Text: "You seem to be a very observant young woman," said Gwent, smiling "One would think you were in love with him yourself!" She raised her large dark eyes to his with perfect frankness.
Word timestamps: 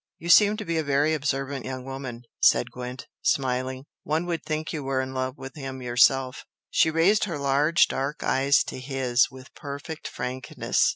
"You 0.17 0.29
seem 0.29 0.57
to 0.57 0.65
be 0.65 0.77
a 0.79 0.83
very 0.83 1.13
observant 1.13 1.63
young 1.63 1.85
woman," 1.85 2.23
said 2.41 2.71
Gwent, 2.71 3.05
smiling 3.21 3.85
"One 4.01 4.25
would 4.25 4.43
think 4.43 4.73
you 4.73 4.83
were 4.83 4.99
in 4.99 5.13
love 5.13 5.37
with 5.37 5.53
him 5.53 5.79
yourself!" 5.79 6.43
She 6.71 6.89
raised 6.89 7.25
her 7.25 7.37
large 7.37 7.87
dark 7.87 8.23
eyes 8.23 8.63
to 8.63 8.79
his 8.79 9.29
with 9.29 9.53
perfect 9.53 10.07
frankness. 10.07 10.89